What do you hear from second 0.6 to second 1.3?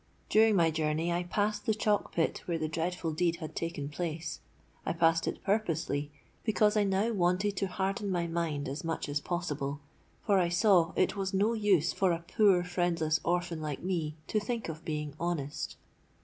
journey I